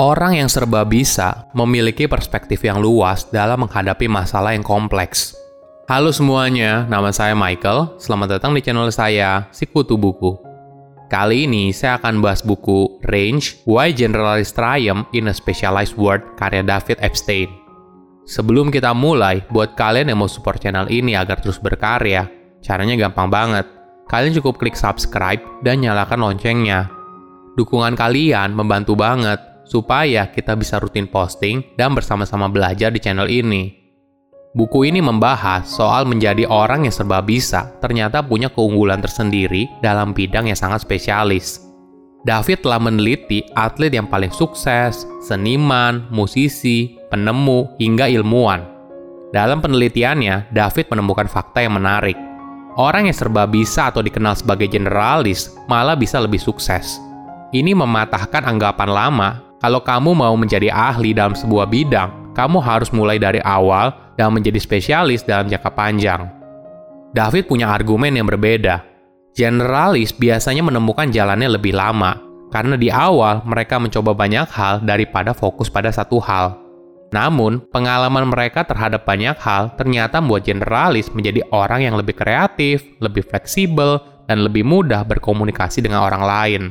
Orang 0.00 0.32
yang 0.32 0.48
serba 0.48 0.80
bisa 0.88 1.44
memiliki 1.52 2.08
perspektif 2.08 2.64
yang 2.64 2.80
luas 2.80 3.28
dalam 3.28 3.68
menghadapi 3.68 4.08
masalah 4.08 4.56
yang 4.56 4.64
kompleks. 4.64 5.36
Halo 5.92 6.08
semuanya, 6.08 6.88
nama 6.88 7.12
saya 7.12 7.36
Michael. 7.36 8.00
Selamat 8.00 8.40
datang 8.40 8.56
di 8.56 8.64
channel 8.64 8.88
saya, 8.88 9.44
Sikutu 9.52 10.00
Buku. 10.00 10.40
Kali 11.12 11.44
ini 11.44 11.68
saya 11.76 12.00
akan 12.00 12.24
bahas 12.24 12.40
buku 12.40 12.96
Range 13.12 13.44
Why 13.68 13.92
Generalist 13.92 14.56
Triumph 14.56 15.04
in 15.12 15.28
a 15.28 15.36
Specialized 15.36 16.00
World 16.00 16.24
karya 16.40 16.64
David 16.64 16.96
Epstein. 17.04 17.52
Sebelum 18.24 18.72
kita 18.72 18.96
mulai, 18.96 19.44
buat 19.52 19.76
kalian 19.76 20.08
yang 20.08 20.24
mau 20.24 20.32
support 20.32 20.64
channel 20.64 20.88
ini 20.88 21.12
agar 21.12 21.44
terus 21.44 21.60
berkarya, 21.60 22.24
caranya 22.64 22.96
gampang 22.96 23.28
banget. 23.28 23.68
Kalian 24.08 24.32
cukup 24.40 24.64
klik 24.64 24.80
subscribe 24.80 25.44
dan 25.60 25.84
nyalakan 25.84 26.24
loncengnya. 26.24 26.88
Dukungan 27.60 27.92
kalian 28.00 28.56
membantu 28.56 28.96
banget 28.96 29.49
supaya 29.70 30.26
kita 30.26 30.58
bisa 30.58 30.82
rutin 30.82 31.06
posting 31.06 31.62
dan 31.78 31.94
bersama-sama 31.94 32.50
belajar 32.50 32.90
di 32.90 32.98
channel 32.98 33.30
ini. 33.30 33.78
Buku 34.50 34.82
ini 34.82 34.98
membahas 34.98 35.70
soal 35.70 36.10
menjadi 36.10 36.42
orang 36.50 36.82
yang 36.82 36.90
serba 36.90 37.22
bisa 37.22 37.70
ternyata 37.78 38.18
punya 38.18 38.50
keunggulan 38.50 38.98
tersendiri 38.98 39.70
dalam 39.78 40.10
bidang 40.10 40.50
yang 40.50 40.58
sangat 40.58 40.82
spesialis. 40.82 41.62
David 42.26 42.66
telah 42.66 42.82
meneliti 42.82 43.46
atlet 43.54 43.94
yang 43.94 44.10
paling 44.10 44.34
sukses, 44.34 45.06
seniman, 45.22 46.10
musisi, 46.10 46.98
penemu, 47.08 47.78
hingga 47.78 48.10
ilmuwan. 48.10 48.66
Dalam 49.30 49.62
penelitiannya, 49.62 50.50
David 50.50 50.90
menemukan 50.90 51.30
fakta 51.30 51.62
yang 51.62 51.78
menarik. 51.78 52.18
Orang 52.74 53.06
yang 53.06 53.14
serba 53.14 53.46
bisa 53.46 53.88
atau 53.88 54.02
dikenal 54.02 54.34
sebagai 54.34 54.66
generalis 54.66 55.54
malah 55.70 55.94
bisa 55.94 56.18
lebih 56.18 56.42
sukses. 56.42 56.98
Ini 57.54 57.72
mematahkan 57.72 58.44
anggapan 58.44 58.90
lama 58.90 59.49
kalau 59.60 59.84
kamu 59.84 60.16
mau 60.16 60.32
menjadi 60.40 60.72
ahli 60.72 61.12
dalam 61.12 61.36
sebuah 61.36 61.68
bidang, 61.68 62.32
kamu 62.32 62.64
harus 62.64 62.88
mulai 62.96 63.20
dari 63.20 63.44
awal 63.44 63.92
dan 64.16 64.32
menjadi 64.32 64.56
spesialis 64.56 65.20
dalam 65.20 65.52
jangka 65.52 65.70
panjang. 65.76 66.32
David 67.12 67.44
punya 67.44 67.68
argumen 67.68 68.16
yang 68.16 68.24
berbeda. 68.24 68.80
Generalis 69.36 70.16
biasanya 70.16 70.64
menemukan 70.64 71.12
jalannya 71.12 71.60
lebih 71.60 71.76
lama, 71.76 72.16
karena 72.48 72.74
di 72.80 72.88
awal 72.88 73.44
mereka 73.44 73.76
mencoba 73.76 74.16
banyak 74.16 74.48
hal 74.48 74.80
daripada 74.80 75.36
fokus 75.36 75.68
pada 75.68 75.92
satu 75.92 76.18
hal. 76.24 76.56
Namun, 77.10 77.60
pengalaman 77.74 78.30
mereka 78.30 78.62
terhadap 78.62 79.02
banyak 79.02 79.34
hal 79.42 79.74
ternyata 79.74 80.22
membuat 80.22 80.46
generalis 80.46 81.10
menjadi 81.10 81.42
orang 81.50 81.82
yang 81.82 81.94
lebih 81.98 82.14
kreatif, 82.14 82.86
lebih 83.02 83.26
fleksibel, 83.26 83.98
dan 84.30 84.46
lebih 84.46 84.62
mudah 84.62 85.02
berkomunikasi 85.02 85.82
dengan 85.82 86.06
orang 86.06 86.22
lain. 86.22 86.62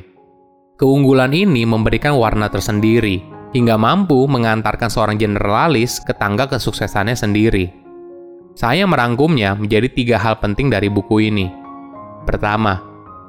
Keunggulan 0.79 1.35
ini 1.35 1.67
memberikan 1.67 2.15
warna 2.15 2.47
tersendiri, 2.47 3.19
hingga 3.51 3.75
mampu 3.75 4.15
mengantarkan 4.31 4.87
seorang 4.87 5.19
generalis 5.19 5.99
ke 5.99 6.15
tangga 6.15 6.47
kesuksesannya 6.47 7.19
sendiri. 7.19 7.67
Saya 8.55 8.87
merangkumnya 8.87 9.59
menjadi 9.59 9.91
tiga 9.91 10.15
hal 10.15 10.39
penting 10.39 10.71
dari 10.71 10.87
buku 10.87 11.27
ini. 11.27 11.51
Pertama, 12.23 12.79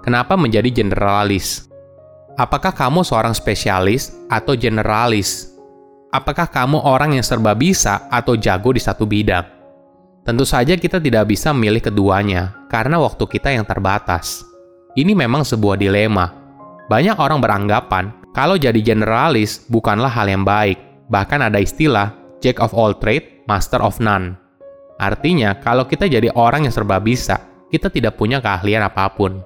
kenapa 0.07 0.39
menjadi 0.39 0.70
generalis? 0.70 1.67
Apakah 2.39 2.70
kamu 2.70 3.03
seorang 3.03 3.34
spesialis 3.34 4.14
atau 4.31 4.55
generalis? 4.55 5.51
Apakah 6.14 6.47
kamu 6.47 6.79
orang 6.87 7.19
yang 7.19 7.27
serba 7.27 7.59
bisa 7.59 8.07
atau 8.14 8.39
jago 8.39 8.70
di 8.70 8.79
satu 8.79 9.11
bidang? 9.11 9.42
Tentu 10.23 10.47
saja 10.47 10.79
kita 10.79 11.03
tidak 11.03 11.27
bisa 11.27 11.51
memilih 11.51 11.83
keduanya, 11.83 12.55
karena 12.70 13.03
waktu 13.03 13.27
kita 13.27 13.51
yang 13.51 13.67
terbatas. 13.67 14.47
Ini 14.95 15.19
memang 15.19 15.42
sebuah 15.42 15.75
dilema, 15.75 16.39
banyak 16.91 17.14
orang 17.22 17.38
beranggapan 17.38 18.10
kalau 18.34 18.58
jadi 18.58 18.83
generalis 18.83 19.62
bukanlah 19.70 20.10
hal 20.10 20.27
yang 20.27 20.42
baik. 20.42 20.74
Bahkan 21.06 21.46
ada 21.46 21.62
istilah 21.62 22.19
Jack 22.42 22.58
of 22.58 22.74
all 22.74 22.98
trade, 22.98 23.46
master 23.46 23.78
of 23.78 24.02
none. 24.02 24.34
Artinya, 24.98 25.55
kalau 25.62 25.86
kita 25.86 26.11
jadi 26.11 26.34
orang 26.34 26.67
yang 26.67 26.74
serba 26.74 26.98
bisa, 26.98 27.39
kita 27.70 27.95
tidak 27.95 28.18
punya 28.18 28.42
keahlian 28.42 28.83
apa 28.83 29.06
pun. 29.14 29.39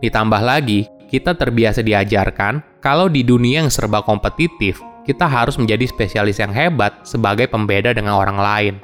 Ditambah 0.00 0.40
lagi, 0.40 0.88
kita 1.12 1.36
terbiasa 1.36 1.84
diajarkan 1.84 2.80
kalau 2.80 3.12
di 3.12 3.20
dunia 3.20 3.60
yang 3.66 3.70
serba 3.70 4.00
kompetitif, 4.00 4.80
kita 5.04 5.28
harus 5.28 5.60
menjadi 5.60 5.84
spesialis 5.84 6.40
yang 6.40 6.50
hebat 6.50 7.04
sebagai 7.04 7.44
pembeda 7.50 7.92
dengan 7.92 8.16
orang 8.16 8.38
lain. 8.40 8.74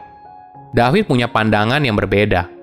David 0.76 1.08
punya 1.08 1.32
pandangan 1.32 1.80
yang 1.80 1.96
berbeda 1.96 2.61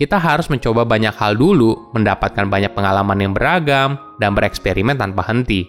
kita 0.00 0.16
harus 0.16 0.48
mencoba 0.48 0.88
banyak 0.88 1.12
hal 1.12 1.36
dulu, 1.36 1.92
mendapatkan 1.92 2.48
banyak 2.48 2.72
pengalaman 2.72 3.20
yang 3.20 3.36
beragam, 3.36 4.00
dan 4.16 4.32
bereksperimen 4.32 4.96
tanpa 4.96 5.28
henti. 5.28 5.68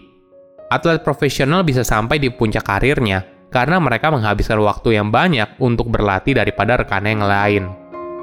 Atlet 0.71 1.03
profesional 1.03 1.67
bisa 1.67 1.83
sampai 1.83 2.15
di 2.15 2.31
puncak 2.31 2.63
karirnya 2.63 3.27
karena 3.51 3.75
mereka 3.83 4.07
menghabiskan 4.07 4.55
waktu 4.63 4.95
yang 4.95 5.11
banyak 5.11 5.59
untuk 5.59 5.91
berlatih 5.91 6.39
daripada 6.39 6.79
rekan 6.79 7.03
yang 7.03 7.27
lain. 7.27 7.67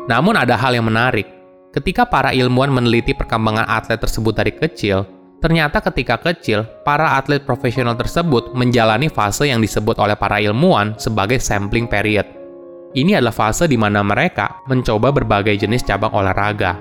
Namun 0.09 0.33
ada 0.41 0.57
hal 0.57 0.73
yang 0.73 0.89
menarik. 0.89 1.29
Ketika 1.77 2.09
para 2.09 2.33
ilmuwan 2.33 2.73
meneliti 2.73 3.13
perkembangan 3.13 3.69
atlet 3.69 4.01
tersebut 4.01 4.33
dari 4.33 4.57
kecil, 4.57 5.05
ternyata 5.45 5.85
ketika 5.93 6.17
kecil, 6.17 6.65
para 6.89 7.21
atlet 7.21 7.45
profesional 7.45 7.93
tersebut 7.93 8.57
menjalani 8.57 9.13
fase 9.13 9.53
yang 9.53 9.61
disebut 9.61 10.01
oleh 10.01 10.17
para 10.17 10.41
ilmuwan 10.41 10.97
sebagai 10.97 11.37
sampling 11.37 11.85
period 11.85 12.38
ini 12.97 13.13
adalah 13.13 13.37
fase 13.37 13.69
di 13.69 13.77
mana 13.77 14.01
mereka 14.01 14.65
mencoba 14.65 15.13
berbagai 15.13 15.61
jenis 15.61 15.85
cabang 15.85 16.13
olahraga. 16.15 16.81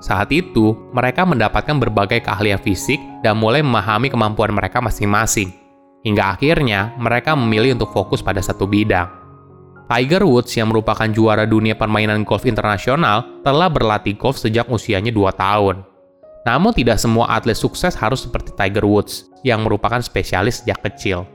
Saat 0.00 0.32
itu, 0.32 0.72
mereka 0.96 1.28
mendapatkan 1.28 1.76
berbagai 1.76 2.24
keahlian 2.24 2.60
fisik 2.60 3.00
dan 3.20 3.36
mulai 3.36 3.60
memahami 3.60 4.08
kemampuan 4.08 4.52
mereka 4.52 4.80
masing-masing. 4.80 5.52
Hingga 6.00 6.36
akhirnya, 6.36 6.96
mereka 6.96 7.36
memilih 7.36 7.76
untuk 7.76 7.92
fokus 7.92 8.24
pada 8.24 8.40
satu 8.40 8.64
bidang. 8.64 9.08
Tiger 9.90 10.24
Woods 10.24 10.56
yang 10.56 10.72
merupakan 10.72 11.04
juara 11.10 11.44
dunia 11.44 11.76
permainan 11.76 12.24
golf 12.24 12.48
internasional 12.48 13.42
telah 13.44 13.68
berlatih 13.68 14.16
golf 14.16 14.40
sejak 14.40 14.70
usianya 14.72 15.12
2 15.12 15.34
tahun. 15.36 15.84
Namun 16.48 16.72
tidak 16.72 16.96
semua 16.96 17.28
atlet 17.36 17.58
sukses 17.58 17.92
harus 17.98 18.24
seperti 18.24 18.56
Tiger 18.56 18.86
Woods 18.88 19.28
yang 19.44 19.60
merupakan 19.60 20.00
spesialis 20.00 20.64
sejak 20.64 20.80
kecil. 20.80 21.28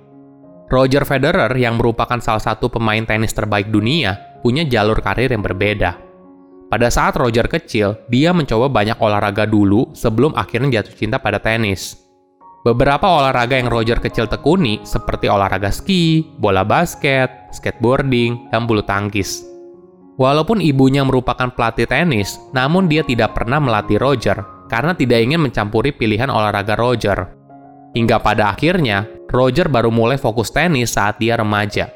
Roger 0.66 1.06
Federer 1.06 1.53
yang 1.53 1.78
merupakan 1.78 2.18
salah 2.18 2.42
satu 2.42 2.74
pemain 2.74 3.06
tenis 3.06 3.38
terbaik 3.38 3.70
dunia 3.70 4.42
punya 4.42 4.66
jalur 4.66 4.98
karir 4.98 5.30
yang 5.30 5.46
berbeda. 5.46 5.98
Pada 6.66 6.90
saat 6.90 7.14
Roger 7.14 7.46
kecil, 7.46 7.94
dia 8.09 8.34
mencoba 8.34 8.66
banyak 8.66 8.98
olahraga 8.98 9.46
dulu 9.46 9.94
sebelum 9.94 10.34
akhirnya 10.34 10.81
jatuh 10.81 10.98
cinta 10.98 11.22
pada 11.22 11.38
tenis. 11.38 12.02
Beberapa 12.66 13.06
olahraga 13.06 13.62
yang 13.62 13.70
Roger 13.70 14.02
kecil 14.02 14.26
tekuni 14.26 14.81
seperti 14.81 15.30
olahraga 15.30 15.70
ski, 15.70 16.26
bola 16.42 16.66
basket, 16.66 17.53
skateboarding, 17.53 18.50
dan 18.50 18.66
bulu 18.66 18.82
tangkis. 18.82 19.46
Walaupun 20.18 20.66
ibunya 20.66 21.06
merupakan 21.06 21.53
pelatih 21.53 21.86
tenis, 21.86 22.42
namun 22.58 22.90
dia 22.90 23.06
tidak 23.06 23.38
pernah 23.38 23.62
melatih 23.62 24.02
Roger 24.02 24.66
karena 24.66 24.97
tidak 24.97 25.22
ingin 25.22 25.46
mencampuri 25.46 25.94
pilihan 25.94 26.34
olahraga 26.34 26.74
Roger. 26.74 27.38
Hingga 27.94 28.18
pada 28.26 28.50
akhirnya, 28.50 29.06
Roger 29.35 29.68
baru 29.68 29.91
mulai 29.91 30.16
fokus 30.16 30.47
tenis 30.47 30.96
saat 30.96 31.19
dia 31.19 31.35
remaja. 31.35 31.91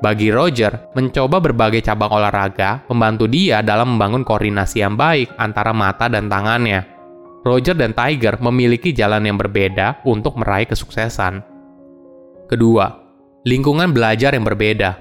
Bagi 0.00 0.32
Roger, 0.32 0.90
mencoba 0.96 1.38
berbagai 1.38 1.84
cabang 1.84 2.10
olahraga 2.10 2.82
membantu 2.88 3.28
dia 3.28 3.60
dalam 3.60 3.94
membangun 3.94 4.24
koordinasi 4.24 4.80
yang 4.80 4.96
baik 4.96 5.36
antara 5.36 5.76
mata 5.76 6.08
dan 6.08 6.32
tangannya. 6.32 6.88
Roger 7.44 7.76
dan 7.76 7.92
Tiger 7.92 8.40
memiliki 8.40 8.90
jalan 8.96 9.22
yang 9.28 9.36
berbeda 9.36 10.00
untuk 10.08 10.40
meraih 10.40 10.66
kesuksesan. 10.66 11.44
Kedua, 12.48 12.88
lingkungan 13.44 13.92
belajar 13.92 14.32
yang 14.32 14.48
berbeda. 14.48 14.96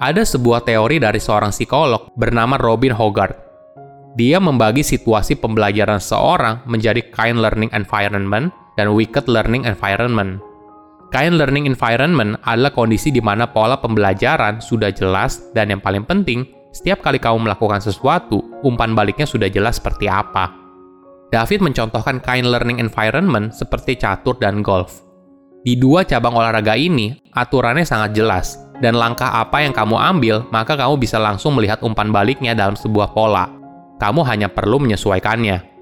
Ada 0.00 0.24
sebuah 0.24 0.64
teori 0.64 0.96
dari 0.96 1.20
seorang 1.20 1.52
psikolog 1.52 2.08
bernama 2.16 2.56
Robin 2.56 2.96
Hogarth. 2.96 3.36
Dia 4.16 4.40
membagi 4.40 4.80
situasi 4.80 5.36
pembelajaran 5.36 6.00
seorang 6.00 6.64
menjadi 6.64 7.04
kind 7.12 7.36
learning 7.36 7.70
environment 7.76 8.48
dan 8.80 8.96
wicked 8.96 9.28
learning 9.28 9.68
environment. 9.68 10.55
Kind 11.14 11.38
learning 11.38 11.70
environment 11.70 12.34
adalah 12.42 12.74
kondisi 12.74 13.14
di 13.14 13.22
mana 13.22 13.46
pola 13.46 13.78
pembelajaran 13.78 14.58
sudah 14.58 14.90
jelas 14.90 15.38
dan 15.54 15.70
yang 15.70 15.78
paling 15.78 16.02
penting, 16.02 16.42
setiap 16.74 17.00
kali 17.00 17.22
kamu 17.22 17.46
melakukan 17.46 17.78
sesuatu, 17.78 18.42
umpan 18.66 18.92
baliknya 18.92 19.24
sudah 19.24 19.46
jelas 19.46 19.78
seperti 19.78 20.10
apa. 20.10 20.50
David 21.30 21.62
mencontohkan 21.62 22.22
kind 22.22 22.46
learning 22.46 22.82
environment 22.82 23.54
seperti 23.54 23.98
catur 23.98 24.38
dan 24.38 24.62
golf. 24.62 25.06
Di 25.66 25.74
dua 25.74 26.06
cabang 26.06 26.38
olahraga 26.38 26.78
ini, 26.78 27.18
aturannya 27.34 27.82
sangat 27.82 28.14
jelas, 28.14 28.62
dan 28.78 28.94
langkah 28.94 29.30
apa 29.34 29.66
yang 29.66 29.74
kamu 29.74 29.98
ambil, 29.98 30.36
maka 30.54 30.78
kamu 30.78 30.94
bisa 31.00 31.18
langsung 31.18 31.58
melihat 31.58 31.82
umpan 31.82 32.14
baliknya 32.14 32.54
dalam 32.54 32.78
sebuah 32.78 33.10
pola. 33.10 33.50
Kamu 33.98 34.22
hanya 34.22 34.46
perlu 34.46 34.78
menyesuaikannya. 34.78 35.75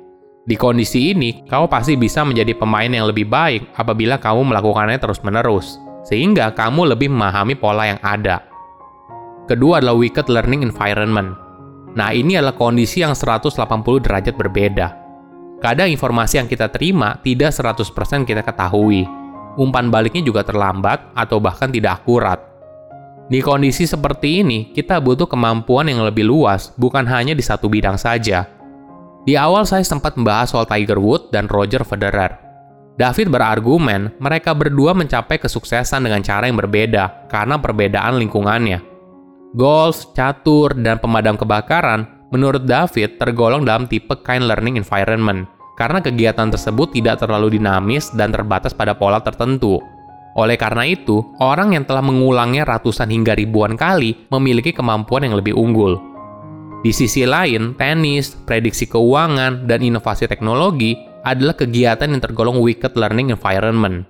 Di 0.44 0.60
kondisi 0.60 1.16
ini, 1.16 1.40
kamu 1.48 1.72
pasti 1.72 1.96
bisa 1.96 2.20
menjadi 2.20 2.52
pemain 2.52 2.92
yang 2.92 3.08
lebih 3.08 3.24
baik 3.24 3.72
apabila 3.80 4.20
kamu 4.20 4.52
melakukannya 4.52 5.00
terus-menerus, 5.00 5.80
sehingga 6.04 6.52
kamu 6.52 6.92
lebih 6.92 7.08
memahami 7.08 7.56
pola 7.56 7.88
yang 7.88 8.00
ada. 8.04 8.44
Kedua 9.48 9.80
adalah 9.80 9.96
wicked 9.96 10.28
learning 10.28 10.60
environment. 10.60 11.32
Nah, 11.96 12.12
ini 12.12 12.36
adalah 12.36 12.52
kondisi 12.60 13.00
yang 13.00 13.16
180 13.16 13.56
derajat 14.04 14.36
berbeda. 14.36 14.88
Kadang 15.64 15.88
informasi 15.88 16.44
yang 16.44 16.48
kita 16.48 16.68
terima 16.68 17.16
tidak 17.24 17.56
100% 17.56 18.28
kita 18.28 18.44
ketahui. 18.44 19.08
umpan 19.54 19.86
baliknya 19.86 20.18
juga 20.26 20.42
terlambat 20.42 21.14
atau 21.14 21.38
bahkan 21.38 21.70
tidak 21.70 22.02
akurat. 22.02 22.42
Di 23.30 23.38
kondisi 23.38 23.86
seperti 23.86 24.42
ini, 24.42 24.74
kita 24.74 24.98
butuh 24.98 25.30
kemampuan 25.30 25.86
yang 25.86 26.02
lebih 26.02 26.26
luas, 26.26 26.74
bukan 26.74 27.06
hanya 27.06 27.38
di 27.38 27.40
satu 27.40 27.70
bidang 27.70 27.94
saja. 27.94 28.50
Di 29.24 29.40
awal 29.40 29.64
saya 29.64 29.80
sempat 29.80 30.20
membahas 30.20 30.52
soal 30.52 30.68
Tiger 30.68 31.00
Woods 31.00 31.32
dan 31.32 31.48
Roger 31.48 31.80
Federer. 31.80 32.36
David 33.00 33.32
berargumen 33.32 34.12
mereka 34.20 34.52
berdua 34.52 34.92
mencapai 34.92 35.40
kesuksesan 35.40 36.04
dengan 36.04 36.20
cara 36.20 36.44
yang 36.44 36.60
berbeda 36.60 37.26
karena 37.32 37.56
perbedaan 37.56 38.20
lingkungannya. 38.20 38.84
Golf, 39.56 40.12
catur, 40.12 40.76
dan 40.76 41.00
pemadam 41.00 41.40
kebakaran 41.40 42.04
menurut 42.30 42.68
David 42.68 43.16
tergolong 43.16 43.64
dalam 43.64 43.88
tipe 43.88 44.12
kind 44.20 44.44
learning 44.44 44.76
environment 44.76 45.48
karena 45.74 46.04
kegiatan 46.04 46.52
tersebut 46.52 46.92
tidak 46.92 47.24
terlalu 47.24 47.56
dinamis 47.56 48.12
dan 48.12 48.28
terbatas 48.28 48.76
pada 48.76 48.92
pola 48.92 49.24
tertentu. 49.24 49.80
Oleh 50.36 50.60
karena 50.60 50.84
itu, 50.84 51.24
orang 51.40 51.72
yang 51.72 51.88
telah 51.88 52.04
mengulangnya 52.04 52.68
ratusan 52.68 53.08
hingga 53.08 53.32
ribuan 53.38 53.78
kali 53.78 54.28
memiliki 54.28 54.74
kemampuan 54.74 55.24
yang 55.24 55.38
lebih 55.38 55.56
unggul. 55.56 56.13
Di 56.84 56.92
sisi 56.92 57.24
lain, 57.24 57.72
tenis, 57.80 58.36
prediksi 58.44 58.84
keuangan, 58.84 59.64
dan 59.64 59.80
inovasi 59.80 60.28
teknologi 60.28 60.92
adalah 61.24 61.56
kegiatan 61.56 62.04
yang 62.04 62.20
tergolong 62.20 62.60
wicked 62.60 62.92
learning 63.00 63.32
environment. 63.32 64.04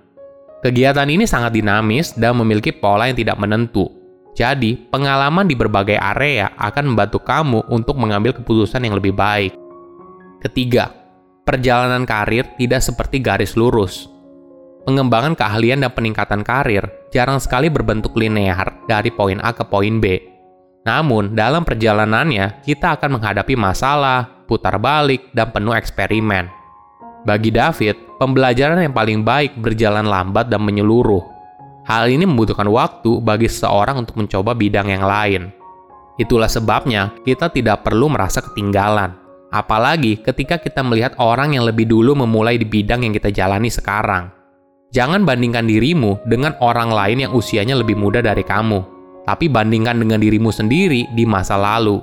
Kegiatan 0.59 1.07
ini 1.07 1.23
sangat 1.23 1.55
dinamis 1.55 2.11
dan 2.19 2.35
memiliki 2.35 2.75
pola 2.75 3.07
yang 3.07 3.15
tidak 3.15 3.39
menentu. 3.39 3.87
Jadi, 4.35 4.75
pengalaman 4.91 5.47
di 5.47 5.55
berbagai 5.55 5.95
area 5.95 6.51
akan 6.59 6.91
membantu 6.91 7.23
kamu 7.23 7.63
untuk 7.71 7.95
mengambil 7.95 8.35
keputusan 8.35 8.83
yang 8.83 8.99
lebih 8.99 9.15
baik. 9.15 9.55
Ketiga, 10.43 10.91
perjalanan 11.47 12.03
karir 12.03 12.43
tidak 12.59 12.83
seperti 12.83 13.23
garis 13.23 13.55
lurus. 13.55 14.11
Pengembangan 14.83 15.39
keahlian 15.39 15.79
dan 15.79 15.95
peningkatan 15.95 16.43
karir 16.43 16.83
jarang 17.15 17.39
sekali 17.39 17.71
berbentuk 17.71 18.11
linear 18.19 18.83
dari 18.91 19.15
poin 19.15 19.39
A 19.39 19.55
ke 19.55 19.63
poin 19.63 20.03
B. 20.03 20.34
Namun, 20.85 21.33
dalam 21.33 21.65
perjalanannya, 21.65 22.61
kita 22.61 22.93
akan 23.01 23.17
menghadapi 23.17 23.57
masalah, 23.57 24.45
putar 24.45 24.77
balik, 24.77 25.33
dan 25.33 25.49
penuh 25.49 25.73
eksperimen. 25.73 26.45
Bagi 27.25 27.49
David, 27.49 28.21
pembelajaran 28.21 28.85
yang 28.85 28.93
paling 28.93 29.25
baik 29.25 29.57
berjalan 29.57 30.05
lambat 30.05 30.45
dan 30.45 30.61
menyeluruh. 30.61 31.25
Hal 31.89 32.05
ini 32.05 32.29
membutuhkan 32.29 32.69
waktu 32.69 33.17
bagi 33.17 33.49
seseorang 33.49 34.05
untuk 34.05 34.21
mencoba 34.21 34.53
bidang 34.53 34.93
yang 34.93 35.05
lain. 35.05 35.49
Itulah 36.21 36.45
sebabnya 36.45 37.17
kita 37.25 37.49
tidak 37.49 37.81
perlu 37.81 38.05
merasa 38.05 38.45
ketinggalan. 38.45 39.17
Apalagi 39.49 40.21
ketika 40.21 40.61
kita 40.61 40.85
melihat 40.85 41.17
orang 41.17 41.57
yang 41.57 41.65
lebih 41.65 41.89
dulu 41.89 42.13
memulai 42.13 42.61
di 42.61 42.65
bidang 42.65 43.05
yang 43.09 43.13
kita 43.13 43.33
jalani 43.33 43.73
sekarang. 43.73 44.29
Jangan 44.93 45.25
bandingkan 45.25 45.65
dirimu 45.65 46.23
dengan 46.29 46.53
orang 46.61 46.93
lain 46.93 47.25
yang 47.27 47.31
usianya 47.33 47.75
lebih 47.75 47.99
muda 47.99 48.23
dari 48.23 48.45
kamu, 48.45 48.94
tapi 49.25 49.49
bandingkan 49.49 49.97
dengan 49.97 50.21
dirimu 50.21 50.53
sendiri 50.53 51.09
di 51.11 51.25
masa 51.25 51.57
lalu. 51.57 51.99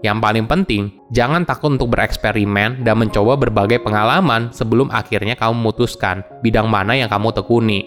Yang 0.00 0.18
paling 0.18 0.46
penting, 0.48 0.82
jangan 1.12 1.44
takut 1.44 1.76
untuk 1.76 1.92
bereksperimen 1.92 2.82
dan 2.82 2.96
mencoba 2.96 3.36
berbagai 3.36 3.84
pengalaman 3.84 4.48
sebelum 4.50 4.88
akhirnya 4.88 5.36
kamu 5.36 5.60
memutuskan 5.60 6.24
bidang 6.40 6.66
mana 6.66 6.96
yang 6.96 7.08
kamu 7.12 7.30
tekuni. 7.36 7.84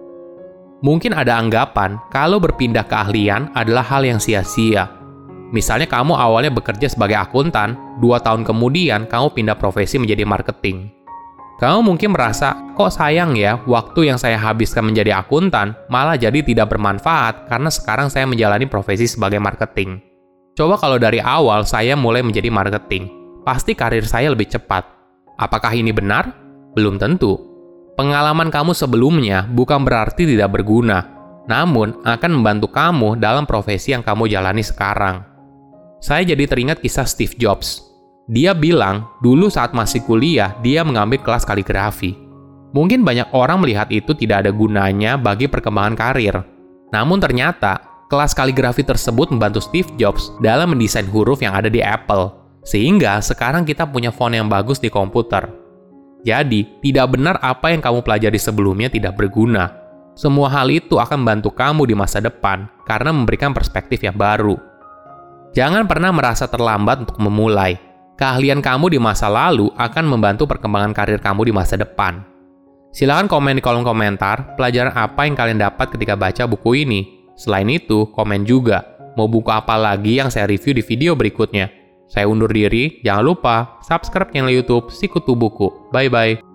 Mungkin 0.83 1.15
ada 1.15 1.39
anggapan 1.39 1.98
kalau 2.13 2.38
berpindah 2.44 2.86
keahlian 2.86 3.50
adalah 3.57 3.81
hal 3.88 4.06
yang 4.06 4.19
sia-sia. 4.21 4.92
Misalnya 5.54 5.89
kamu 5.89 6.13
awalnya 6.13 6.54
bekerja 6.54 6.89
sebagai 6.89 7.18
akuntan, 7.18 7.77
dua 8.01 8.21
tahun 8.21 8.45
kemudian 8.45 9.10
kamu 9.10 9.33
pindah 9.33 9.57
profesi 9.57 9.98
menjadi 9.98 10.25
marketing. 10.25 11.03
Kamu 11.63 11.95
mungkin 11.95 12.12
merasa, 12.12 12.60
kok 12.75 12.92
sayang 12.92 13.39
ya 13.39 13.56
waktu 13.63 14.12
yang 14.12 14.19
saya 14.19 14.36
habiskan 14.36 14.83
menjadi 14.83 15.15
akuntan 15.24 15.71
malah 15.88 16.19
jadi 16.19 16.44
tidak 16.44 16.75
bermanfaat 16.75 17.48
karena 17.48 17.71
sekarang 17.71 18.12
saya 18.12 18.27
menjalani 18.27 18.68
profesi 18.68 19.07
sebagai 19.07 19.39
marketing. 19.39 20.04
Coba 20.60 20.75
kalau 20.75 21.00
dari 21.00 21.24
awal 21.24 21.63
saya 21.63 21.95
mulai 21.95 22.19
menjadi 22.19 22.51
marketing, 22.51 23.07
pasti 23.48 23.80
karir 23.80 24.04
saya 24.04 24.36
lebih 24.36 24.51
cepat. 24.51 24.83
Apakah 25.39 25.71
ini 25.71 25.95
benar? 25.95 26.36
Belum 26.75 27.00
tentu. 27.00 27.39
Pengalaman 27.95 28.51
kamu 28.51 28.75
sebelumnya 28.75 29.48
bukan 29.48 29.88
berarti 29.88 30.27
tidak 30.27 30.60
berguna, 30.60 31.07
namun 31.48 31.95
akan 32.04 32.44
membantu 32.44 32.75
kamu 32.75 33.15
dalam 33.15 33.48
profesi 33.48 33.95
yang 33.95 34.04
kamu 34.04 34.27
jalani 34.27 34.68
sekarang. 34.68 35.24
Saya 36.04 36.27
jadi 36.27 36.44
teringat 36.44 36.83
kisah 36.83 37.07
Steve 37.07 37.39
Jobs. 37.39 37.93
Dia 38.31 38.56
bilang, 38.56 39.20
dulu 39.20 39.52
saat 39.52 39.75
masih 39.75 40.00
kuliah, 40.08 40.56
dia 40.64 40.80
mengambil 40.88 41.20
kelas 41.20 41.44
kaligrafi. 41.44 42.16
Mungkin 42.72 43.04
banyak 43.04 43.36
orang 43.36 43.60
melihat 43.60 43.92
itu 43.92 44.16
tidak 44.16 44.48
ada 44.48 44.52
gunanya 44.56 45.20
bagi 45.20 45.52
perkembangan 45.52 45.96
karir. 46.00 46.40
Namun 46.96 47.20
ternyata, 47.20 47.84
kelas 48.08 48.31
kaligrafi 48.31 48.88
tersebut 48.88 49.28
membantu 49.28 49.60
Steve 49.60 49.92
Jobs 50.00 50.31
dalam 50.40 50.72
mendesain 50.72 51.04
huruf 51.12 51.44
yang 51.44 51.52
ada 51.52 51.68
di 51.68 51.84
Apple, 51.84 52.31
sehingga 52.64 53.20
sekarang 53.20 53.68
kita 53.68 53.84
punya 53.84 54.08
font 54.08 54.31
yang 54.31 54.48
bagus 54.48 54.80
di 54.80 54.88
komputer. 54.88 55.44
Jadi, 56.24 56.80
tidak 56.80 57.20
benar 57.20 57.36
apa 57.44 57.75
yang 57.75 57.84
kamu 57.84 58.08
pelajari 58.08 58.40
sebelumnya 58.40 58.88
tidak 58.88 59.20
berguna. 59.20 59.68
Semua 60.16 60.48
hal 60.48 60.72
itu 60.72 60.96
akan 60.96 61.28
membantu 61.28 61.52
kamu 61.52 61.92
di 61.92 61.96
masa 62.00 62.24
depan 62.24 62.72
karena 62.88 63.12
memberikan 63.12 63.52
perspektif 63.52 64.00
yang 64.00 64.16
baru. 64.16 64.56
Jangan 65.52 65.84
pernah 65.92 66.16
merasa 66.16 66.48
terlambat 66.48 67.04
untuk 67.04 67.20
memulai. 67.20 67.83
Keahlian 68.19 68.62
kamu 68.62 68.94
di 68.94 69.00
masa 69.01 69.30
lalu 69.30 69.74
akan 69.74 70.06
membantu 70.06 70.45
perkembangan 70.45 70.94
karir 70.94 71.18
kamu 71.18 71.50
di 71.50 71.54
masa 71.54 71.75
depan. 71.75 72.21
Silahkan 72.94 73.25
komen 73.25 73.57
di 73.57 73.62
kolom 73.65 73.81
komentar 73.81 74.54
pelajaran 74.54 74.94
apa 74.94 75.25
yang 75.25 75.33
kalian 75.33 75.57
dapat 75.57 75.89
ketika 75.98 76.13
baca 76.13 76.45
buku 76.45 76.86
ini 76.86 77.24
Selain 77.33 77.65
itu, 77.69 78.10
komen 78.13 78.45
juga 78.45 78.86
mau 79.18 79.30
buku 79.30 79.50
apa 79.50 79.77
lagi 79.77 80.18
yang 80.21 80.30
saya 80.30 80.50
review 80.50 80.74
di 80.77 80.83
video 80.86 81.18
berikutnya. 81.18 81.69
Saya 82.10 82.30
undur 82.30 82.54
diri, 82.54 83.01
jangan 83.01 83.25
lupa 83.25 83.56
subscribe 83.81 84.30
channel 84.30 84.54
YouTube 84.54 84.94
Sikutu 84.94 85.33
Buku. 85.33 85.89
Bye 85.89 86.10
bye. 86.13 86.53